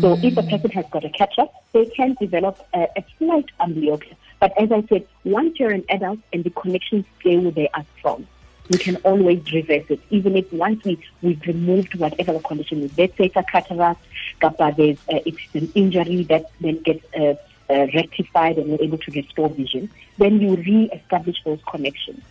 so 0.02 0.18
if 0.24 0.38
a 0.38 0.44
person 0.44 0.72
has 0.72 0.86
got 0.92 1.04
a 1.04 1.10
catch-up 1.10 1.54
they 1.74 1.86
can 1.86 2.16
develop 2.20 2.66
a, 2.74 2.88
a 2.96 3.06
slight 3.18 3.46
amblyopia. 3.60 4.16
But 4.40 4.54
as 4.62 4.72
I 4.72 4.84
said 4.88 5.06
once 5.26 5.60
you're 5.60 5.72
an 5.72 5.84
adult 5.90 6.20
and 6.32 6.44
the 6.44 6.50
connections 6.52 7.06
stay 7.20 7.38
where 7.38 7.52
they 7.52 7.70
are 7.74 7.86
strong 7.98 8.28
we 8.70 8.78
can 8.78 8.96
always 8.98 9.52
reverse 9.52 9.86
it. 9.90 10.00
Even 10.10 10.36
if 10.36 10.52
once 10.52 10.84
we 10.84 11.00
we've 11.22 11.42
removed 11.48 11.96
whatever 11.96 12.34
the 12.34 12.40
condition 12.40 12.84
is 12.84 12.98
let's 12.98 13.16
say 13.18 13.26
it's 13.26 13.36
a 13.36 13.44
cataract 13.44 14.02
kapa 14.40 14.74
there's 14.78 14.98
uh, 15.12 15.20
it's 15.26 15.40
an 15.54 15.72
injury 15.76 16.24
that 16.24 16.52
then 16.62 16.82
gets 16.82 17.04
uh, 17.16 17.36
uh, 17.70 17.88
rectified 17.94 18.58
and 18.58 18.70
we're 18.70 18.82
able 18.82 18.98
to 18.98 19.12
restore 19.12 19.50
vision 19.50 19.90
then 20.18 20.40
you 20.40 20.56
re-establish 20.56 21.38
those 21.44 21.60
connections. 21.70 22.24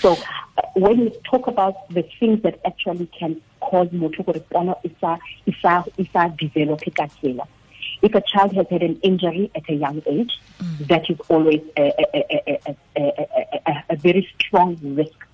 So 0.00 0.12
uh, 0.12 0.62
when 0.74 1.00
we 1.00 1.10
talk 1.24 1.46
about 1.46 1.88
the 1.88 2.02
things 2.20 2.42
that 2.42 2.60
actually 2.64 3.06
can 3.06 3.40
cause 3.60 3.88
motho 3.88 4.22
gore 4.24 4.42
pono 4.50 4.78
e 4.84 4.90
sa 5.00 5.18
e 5.46 5.54
sa 5.62 5.84
e 5.96 6.08
sa 6.12 6.28
develop 6.28 6.82
if 8.02 8.14
a 8.14 8.20
child 8.20 8.52
has 8.52 8.66
had 8.68 8.82
an 8.82 8.98
injury 9.02 9.50
at 9.54 9.68
a 9.68 9.74
young 9.74 10.02
age 10.06 10.38
that 10.80 11.08
is 11.08 11.18
always 11.28 11.62
a, 11.76 11.92
a, 11.98 12.04
a, 12.14 12.60
a, 12.66 12.76
a, 12.96 13.60
a, 13.66 13.84
a 13.90 13.96
very 13.96 14.28
strong 14.38 14.76
risk 14.82 15.26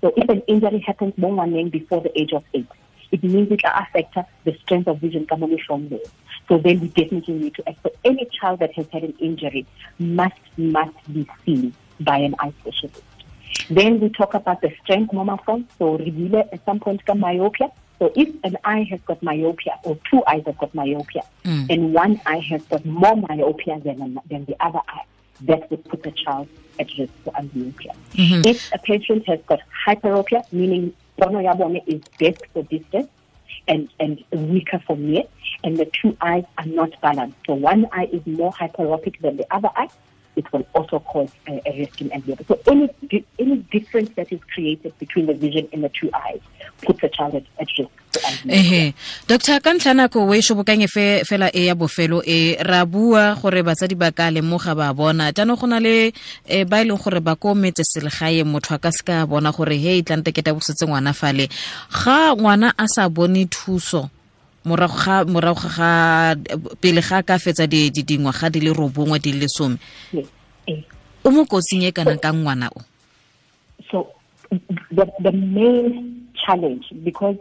so 0.00 0.12
if 0.16 0.28
an 0.28 0.42
injury 0.46 0.80
happens 0.80 1.16
mo 1.16 1.28
ngwaneng 1.30 1.70
before 1.70 2.00
the 2.00 2.12
age 2.20 2.32
of 2.32 2.44
8 2.54 2.66
it 3.12 3.22
means 3.24 3.50
it 3.50 3.60
will 3.64 3.74
affect 3.74 4.14
the 4.44 4.54
strength 4.62 4.88
of 4.88 4.98
vision 4.98 5.26
coming 5.26 5.58
from 5.66 5.88
there. 5.88 6.10
so 6.50 6.58
then 6.58 6.80
we 6.80 6.88
definitely 6.88 7.34
need 7.34 7.54
to 7.54 7.68
act. 7.68 7.78
So 7.84 7.92
any 8.04 8.28
child 8.40 8.58
that 8.58 8.74
has 8.74 8.86
had 8.92 9.04
an 9.04 9.14
injury 9.20 9.66
must 10.00 10.34
must 10.56 11.12
be 11.12 11.26
seen 11.46 11.72
by 12.00 12.18
an 12.18 12.34
eye 12.40 12.52
specialist. 12.60 13.02
Then 13.70 14.00
we 14.00 14.08
talk 14.08 14.34
about 14.34 14.60
the 14.60 14.72
strength 14.82 15.12
monophone. 15.12 15.66
So 15.78 15.96
reveal 15.96 16.40
at 16.40 16.64
some 16.64 16.80
point 16.80 17.04
got 17.04 17.18
myopia. 17.18 17.70
So 18.00 18.12
if 18.16 18.28
an 18.42 18.56
eye 18.64 18.84
has 18.90 19.00
got 19.02 19.22
myopia 19.22 19.78
or 19.84 19.96
two 20.10 20.22
eyes 20.26 20.42
have 20.46 20.58
got 20.58 20.74
myopia 20.74 21.22
mm. 21.44 21.66
and 21.70 21.94
one 21.94 22.20
eye 22.26 22.38
has 22.50 22.62
got 22.62 22.84
more 22.84 23.14
myopia 23.14 23.78
than, 23.78 24.18
than 24.28 24.44
the 24.46 24.56
other 24.58 24.80
eye, 24.88 25.04
that 25.42 25.70
would 25.70 25.84
put 25.84 26.02
the 26.02 26.10
child 26.10 26.48
at 26.80 26.88
risk 26.98 27.12
for 27.24 27.32
amblyopia. 27.34 27.94
If 28.44 28.58
a 28.72 28.78
patient 28.78 29.28
has 29.28 29.40
got 29.46 29.60
hyperopia, 29.86 30.44
meaning 30.50 30.92
pono 31.18 31.42
ya 31.42 31.54
bone 31.54 31.80
is 31.86 32.00
best 32.18 32.42
for 32.52 32.62
distance 32.64 33.08
and, 33.68 33.88
and 34.00 34.24
weaker 34.32 34.82
for 34.86 34.96
near, 34.96 35.24
and 35.62 35.78
the 35.78 35.84
two 35.84 36.16
eyes 36.20 36.44
are 36.58 36.66
not 36.66 36.98
balanced. 37.00 37.36
So 37.46 37.54
one 37.54 37.86
eye 37.92 38.08
is 38.10 38.26
more 38.26 38.52
hyperopic 38.52 39.20
than 39.20 39.36
the 39.36 39.46
other 39.54 39.70
eye, 39.76 39.90
it 40.40 40.46
will 40.52 40.66
also 40.74 40.98
cause 41.12 41.32
a, 41.46 41.52
a 41.68 41.72
risk 41.78 42.00
in 42.00 42.08
amblyopia. 42.16 42.46
So 42.48 42.54
any 42.72 42.86
any 43.38 43.56
difference 43.76 44.10
that 44.18 44.28
is 44.32 44.40
created 44.54 44.92
between 44.98 45.26
the 45.30 45.36
vision 45.44 45.68
in 45.72 45.80
the 45.84 45.90
two 45.98 46.10
eyes 46.24 46.42
puts 46.84 47.02
a 47.02 47.10
child 47.16 47.34
at, 47.34 47.44
at 47.62 47.68
risk 47.78 47.92
ehe. 48.48 48.94
Doctor 49.28 49.60
ka 49.60 49.70
ntlha 49.74 49.94
nako 49.94 50.26
o 50.26 50.34
e 50.34 50.40
shobokang 50.42 50.86
fe 50.88 51.22
fela 51.28 51.48
e 51.54 51.66
ya 51.68 51.74
bofelo 51.74 52.22
e 52.26 52.56
ra 52.60 52.84
bua 52.84 53.36
gore 53.40 53.62
batsadi 53.62 53.94
ba 53.94 54.10
ka 54.10 54.30
lemoga 54.30 54.74
ba 54.74 54.94
bona. 54.94 55.32
Jaanong 55.32 55.60
go 55.60 55.66
na 55.66 55.78
le 55.78 56.12
eh, 56.48 56.64
ba 56.64 56.80
e 56.82 56.84
leng 56.88 56.98
gore 56.98 57.20
ba 57.20 57.36
ko 57.36 57.54
metse 57.54 57.84
selegae 57.84 58.42
motho 58.44 58.74
a 58.74 58.78
ka 58.78 58.90
se 58.90 59.02
ka 59.04 59.26
bona 59.26 59.52
gore 59.52 59.76
he 59.78 60.02
tlante 60.02 60.32
ke 60.32 60.42
bosetse 60.42 60.86
ngwana 60.86 61.12
fale 61.12 61.48
ga 61.92 62.34
ngwana 62.34 62.74
a 62.76 62.86
sa 62.88 63.08
bone 63.08 63.46
thuso 63.46 64.10
morago 64.64 64.96
ga 65.04 65.24
morago 65.24 65.68
ga 65.76 66.34
pele 66.80 67.00
ga 67.00 67.22
ka 67.22 67.38
fetsa 67.38 67.66
di- 67.66 67.90
di- 67.90 68.02
dingwaga 68.04 68.50
di 68.50 68.60
le 68.60 68.72
robongwe 68.72 69.18
di 69.20 69.32
le 69.32 69.48
some. 69.48 69.78
O 71.24 71.30
mo 71.30 71.44
kotsing 71.44 71.82
e 71.84 71.92
kana 71.92 72.16
ka 72.16 72.32
ngwana 72.32 72.68
o? 72.76 72.80
So 73.90 74.12
the 74.90 75.06
the 75.20 75.32
main 75.32 76.28
challenge 76.34 76.86
because 77.04 77.36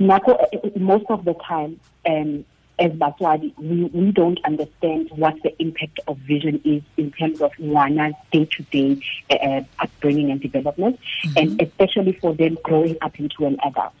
Nako, 0.00 0.34
most 0.76 1.04
of 1.08 1.24
the 1.24 1.34
time 1.34 1.78
um, 2.04 2.44
as 2.80 2.90
Batswadi, 2.92 3.56
we, 3.58 3.84
we 3.84 4.10
don't 4.10 4.40
understand 4.44 5.08
what 5.14 5.40
the 5.44 5.54
impact 5.62 6.00
of 6.08 6.18
vision 6.18 6.60
is 6.64 6.82
in 6.96 7.12
terms 7.12 7.40
of 7.40 7.52
Wana's 7.60 8.14
day-to-day 8.32 9.00
uh, 9.30 9.60
upbringing 9.78 10.32
and 10.32 10.40
development, 10.40 10.98
and 11.36 11.62
especially 11.62 12.12
for 12.12 12.34
them 12.34 12.58
growing 12.64 12.96
up 13.02 13.20
into 13.20 13.46
an 13.46 13.56
adult. 13.64 13.92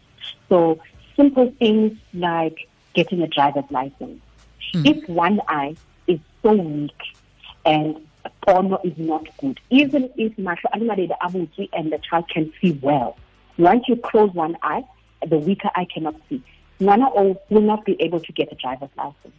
So 0.48 0.80
simple 1.16 1.52
things 1.58 1.98
like 2.12 2.68
getting 2.94 3.22
a 3.22 3.26
driver's 3.26 3.70
license. 3.70 4.20
If 4.72 5.08
one 5.08 5.40
eye 5.48 5.76
is 6.06 6.18
so 6.42 6.52
weak 6.52 7.00
and 7.64 7.96
pono 8.46 8.84
is 8.84 8.96
not 8.98 9.26
good, 9.38 9.60
even 9.70 10.10
if 10.16 10.36
mahlo 10.36 10.64
a 10.72 10.78
le 10.78 10.84
mabedi 10.84 11.68
a 11.72 11.76
and 11.76 11.92
the 11.92 11.98
child 11.98 12.28
can 12.28 12.52
see 12.60 12.72
well, 12.82 13.16
once 13.58 13.84
you 13.88 13.96
close 13.96 14.32
one 14.34 14.56
eye, 14.62 14.84
the 15.26 15.38
weaker 15.38 15.70
eye 15.74 15.86
cannot 15.92 16.16
see. 16.28 16.42
Ngwana 16.80 17.10
o 17.14 17.40
will 17.50 17.60
not 17.60 17.84
be 17.84 18.00
able 18.00 18.20
to 18.20 18.32
get 18.32 18.50
a 18.50 18.56
driver's 18.56 18.90
license. 18.96 19.34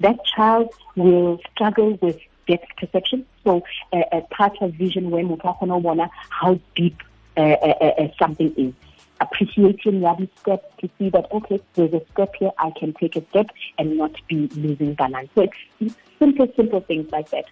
That 0.00 0.18
child 0.24 0.68
will 0.96 1.40
struggle 1.52 1.98
with 2.02 2.18
depth 2.46 2.76
perception. 2.76 3.24
So 3.44 3.62
uh, 3.92 4.02
a 4.12 4.20
part 4.22 4.56
of 4.60 4.74
vision 4.74 5.10
when 5.10 5.28
we 5.28 5.36
talk 5.36 5.58
on 5.60 6.10
how 6.28 6.60
deep 6.74 6.98
uh, 7.36 7.40
uh, 7.40 7.92
uh, 7.98 8.08
something 8.18 8.52
is. 8.56 8.74
Appreciating 9.22 10.04
every 10.04 10.28
step 10.40 10.76
to 10.78 10.90
see 10.98 11.08
that 11.10 11.30
okay, 11.30 11.60
there's 11.74 11.92
a 11.94 12.02
step 12.12 12.34
here, 12.34 12.50
I 12.58 12.70
can 12.70 12.92
take 12.92 13.14
a 13.14 13.24
step 13.30 13.46
and 13.78 13.96
not 13.96 14.14
be 14.26 14.48
losing 14.48 14.94
balance. 14.94 15.30
So 15.36 15.42
it's 15.80 15.94
simple, 16.18 16.52
simple 16.56 16.80
things 16.80 17.10
like 17.12 17.30
that. 17.30 17.44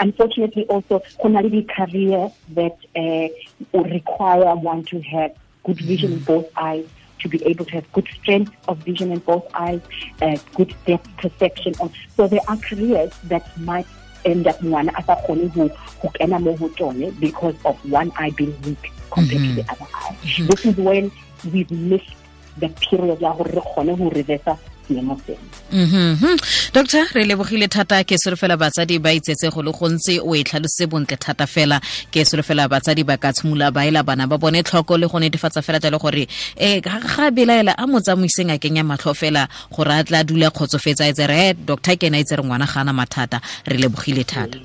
Unfortunately, 0.00 0.64
also, 0.68 1.02
the 1.22 1.62
career 1.64 2.30
that 2.54 2.78
uh, 2.96 3.78
require 3.82 4.56
one 4.56 4.84
to 4.84 5.00
have 5.02 5.36
good 5.64 5.80
vision 5.80 6.12
in 6.14 6.18
both 6.20 6.48
eyes, 6.56 6.86
to 7.20 7.28
be 7.28 7.44
able 7.44 7.66
to 7.66 7.72
have 7.72 7.92
good 7.92 8.08
strength 8.20 8.54
of 8.66 8.78
vision 8.78 9.12
in 9.12 9.18
both 9.18 9.46
eyes, 9.54 9.82
uh, 10.22 10.38
good 10.54 10.74
depth 10.86 11.14
perception. 11.18 11.74
So 12.16 12.26
there 12.26 12.40
are 12.48 12.56
careers 12.56 13.12
that 13.24 13.44
might 13.60 13.86
end 14.24 14.46
up 14.46 14.62
one 14.62 14.88
as 14.90 15.08
a 15.08 15.16
kgone 15.16 15.48
ho 15.54 15.68
ho 16.00 16.08
kena 16.18 16.40
mo 16.40 16.56
ho 16.56 16.68
tsone 16.68 17.10
because 17.20 17.54
of 17.64 17.76
one 17.90 18.10
eye 18.16 18.30
being 18.30 18.54
weak 18.64 18.92
compared 19.10 19.42
to 19.42 19.54
the 19.54 19.62
mm-hmm. 19.62 19.82
other 19.82 19.90
eye. 19.94 20.16
This 20.46 20.66
is 20.66 20.76
when 20.76 21.10
we've 21.52 21.70
missed 21.70 22.14
the 22.58 22.68
period 22.82 23.20
ya 23.20 23.32
gore 23.34 23.50
re 23.52 23.60
kgone 23.60 23.96
ho 23.96 24.10
reversa 24.10 24.58
seemo 24.88 25.20
seno. 25.26 25.38
mhm 25.72 26.36
doctor 26.72 27.04
re 27.14 27.24
lebogile 27.24 27.68
thata 27.68 28.04
ke 28.04 28.16
solofela 28.18 28.56
batsadi 28.56 28.98
ba 28.98 29.12
itsetse 29.12 29.50
go 29.54 29.62
le 29.62 29.72
gontse 29.72 30.18
o 30.20 30.34
e 30.34 30.42
tlhalose 30.44 30.86
bontle 30.88 31.16
thata 31.16 31.46
fela 31.46 31.80
ke 32.10 32.24
solofela 32.24 32.68
batsadi 32.68 33.04
ba 33.04 33.16
ka 33.16 33.32
tshimola 33.32 33.70
ba 33.70 33.86
ela 33.86 34.02
bana 34.02 34.26
ba 34.26 34.38
bone 34.38 34.62
tlhoko 34.62 34.98
le 34.98 35.06
go 35.08 35.18
netefatsa 35.18 35.62
fela 35.62 35.78
jalo 35.80 35.98
gore 35.98 36.26
um 36.56 36.80
ga 36.80 37.30
belaela 37.30 37.72
a 37.76 37.86
mo 37.86 38.00
tsamaiseng 38.00 38.50
a 38.50 38.58
kenya 38.58 38.82
matlho 38.82 39.14
fela 39.14 39.48
gore 39.70 39.92
a 39.92 40.04
tla 40.04 40.24
dula 40.24 40.50
kgotsofetsa 40.50 41.04
etse 41.10 41.26
re 41.28 41.54
doctor 41.54 41.96
ke 41.96 42.06
ena 42.08 42.18
itse 42.18 42.36
re 42.36 42.42
ngwana 42.42 42.66
ga 42.66 42.84
mathata. 42.92 43.40
Re 43.66 43.76
lebogile 43.76 44.24
thata 44.24 44.58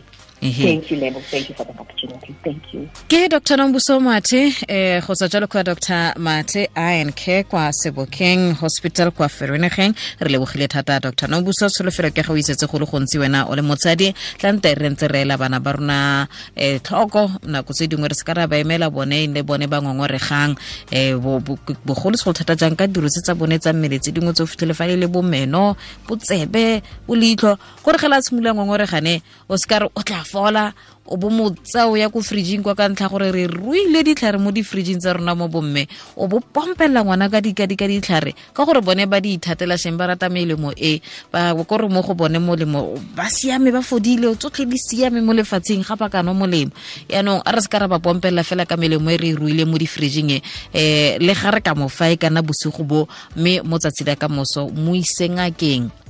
ehe 0.43 0.63
Thank 0.67 0.91
you, 0.91 0.97
Lebo. 0.97 1.19
Thank 1.31 1.49
you 1.49 1.55
for 1.55 1.65
the 1.65 1.73
opportunity. 1.79 2.35
Thank 2.43 2.73
you. 2.73 2.89
ke 3.07 3.29
dr. 3.29 3.57
Nombuso 3.57 3.99
mathe 3.99 4.53
eh 4.67 5.01
go 5.07 5.13
tswa 5.15 5.27
jalo 5.29 5.47
kwa 5.47 5.63
dr. 5.63 6.13
Mathe 6.17 6.69
ink 6.75 7.47
kwa 7.49 7.71
sebokeng 7.73 8.53
hospital 8.59 9.11
kwa 9.11 9.29
ferwenegeng 9.29 9.93
re 10.19 10.29
lebogile 10.29 10.67
thata 10.67 10.99
dr. 10.99 11.27
Nombuso 11.27 11.69
tsholofelo 11.69 12.11
ke 12.11 12.21
ga 12.23 12.33
o 12.33 12.37
isetse 12.37 12.67
go 12.67 12.79
le 12.79 12.85
gontsi 12.85 13.17
wena 13.19 13.45
o 13.49 13.55
le 13.55 13.61
motsadi. 13.61 14.13
Tla 14.37 14.51
nte 14.51 14.75
re 14.75 14.89
ntse 14.89 15.07
re 15.07 15.21
ela 15.21 15.37
bana 15.37 15.59
ba 15.59 15.71
rona 15.73 16.27
um 16.57 16.79
tlhoko 16.79 17.31
nako 17.47 17.73
tse 17.73 17.87
dingwe 17.87 18.09
re 18.09 18.15
se 18.15 18.23
ka 18.25 18.33
ra 18.33 18.47
ba 18.47 18.57
emela 18.57 18.89
bone 18.91 19.27
le 19.27 19.43
bone 19.43 19.67
ba 19.67 19.79
ngongoregang. 19.81 20.55
Um 20.91 21.39
bogolo 21.85 22.17
segolo 22.17 22.33
thata 22.33 22.55
jang 22.55 22.75
ka 22.75 22.87
diro 22.87 23.07
tse 23.07 23.21
tsa 23.23 23.35
bone 23.35 23.59
tsa 23.59 23.73
mmele 23.73 23.99
tse 23.99 24.11
dingwe 24.11 24.33
tse 24.33 24.43
o 24.43 24.45
fitlhele 24.45 24.73
fa 24.73 24.87
le 24.87 24.95
le 24.97 25.07
bomeno 25.07 25.75
botsebe 26.07 26.81
o 27.07 27.15
leitlho. 27.15 27.57
Gore 27.83 27.97
gela 27.97 28.21
tshimolola 28.21 28.53
ngongoregane 28.53 29.21
o 29.49 29.55
se 29.57 29.67
ka 29.67 29.79
re 29.79 29.87
o 29.93 30.01
tla 30.03 30.23
fola 30.33 30.73
o 31.05 31.17
bo 31.17 31.29
motsa 31.29 31.85
o 31.91 31.99
ya 31.99 32.09
ko 32.09 32.23
fridging 32.23 32.63
kwa 32.63 32.75
ka 32.75 32.87
ntlha 32.87 33.11
gore 33.11 33.29
re 33.29 33.45
ruile 33.47 34.01
ditlhare 34.01 34.39
mo 34.39 34.55
di-fridging 34.55 34.97
tsa 35.03 35.13
rona 35.13 35.35
mo 35.35 35.51
bomme. 35.51 35.85
O 36.15 36.27
bo 36.31 36.39
pompelela 36.39 37.03
ngwana 37.03 37.27
ka 37.29 37.43
dikadi 37.43 37.75
ka 37.75 37.85
ditlhare 37.85 38.31
ka 38.55 38.63
gore 38.63 38.79
bone 38.81 39.05
ba 39.05 39.19
di 39.19 39.35
ithatela 39.35 39.75
sheng 39.75 39.99
ba 39.99 40.07
rata 40.15 40.31
melemo 40.31 40.71
e. 40.73 41.03
Kore 41.67 41.87
mo 41.91 42.01
go 42.01 42.15
bone 42.15 42.39
molemo 42.39 42.95
ba 43.13 43.27
siame 43.27 43.69
ba 43.71 43.83
fodile 43.83 44.31
tsotlhe 44.39 44.65
di 44.65 44.79
siame 44.79 45.19
mo 45.19 45.35
lefatsheng 45.35 45.83
ga 45.83 45.99
ba 45.99 46.07
ka 46.07 46.23
molemo. 46.23 46.71
Yaanong 47.11 47.43
a 47.43 47.51
re 47.51 47.61
se 47.61 47.67
ka 47.67 47.83
ra 47.83 47.87
ba 47.91 47.99
pompelela 47.99 48.47
fela 48.47 48.65
ka 48.65 48.79
melemo 48.79 49.11
e 49.11 49.17
re 49.19 49.29
e 49.31 49.35
ruile 49.35 49.67
mo 49.67 49.75
di-fridging 49.75 50.31
e. 50.31 50.39
Um 50.39 51.19
le 51.19 51.33
ga 51.35 51.51
re 51.51 51.61
ka 51.61 51.75
mo 51.75 51.91
fa 51.91 52.07
e 52.09 52.17
kana 52.17 52.39
bosigo 52.39 52.83
bo 52.87 53.11
mme 53.35 53.59
mo 53.67 53.75
tsatsi 53.75 54.07
la 54.07 54.15
ka 54.15 54.31
moso 54.31 54.71
mo 54.71 54.95
iseng 54.95 55.37
akeng 55.43 56.02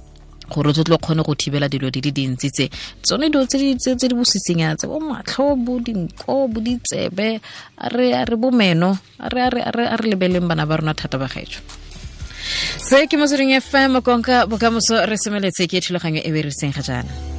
gore 0.50 0.70
o 0.70 0.74
tlo 0.74 0.98
kgone 0.98 1.24
go 1.24 1.36
thibela 1.36 1.68
dilo 1.68 1.90
di 1.90 2.02
le 2.02 2.12
dintsi 2.12 2.50
tse. 2.50 2.70
Tsone 3.02 3.30
dilo 3.30 3.46
tse 3.46 3.58
di- 3.58 3.76
tse 3.76 3.96
tse 3.96 4.88
bo 4.88 5.00
matlho 5.00 5.56
bo 5.56 5.80
dinko 5.80 6.48
bo 6.48 6.60
ditsebe 6.60 7.42
a 7.78 7.88
re 7.90 8.36
bomeno 8.38 8.98
a 9.20 9.28
re 9.30 10.08
lebeleng 10.10 10.48
bana 10.48 10.66
ba 10.66 10.78
rona 10.78 10.94
thata 10.94 11.18
ba 11.18 11.28
gaetso 11.28 11.60
se 12.78 13.08
ke 13.08 13.16
motsweding 13.18 13.56
fm 13.60 14.02
konka 14.02 14.46
bokamoso 14.48 15.06
re 15.06 15.18
semeletse 15.18 15.68
ke 15.68 15.80
thulaganyo 15.80 16.22
e 16.22 16.32
be 16.32 16.42
re 16.44 16.52
seng 16.52 16.72
ga 16.76 16.82
jaana 16.82 17.33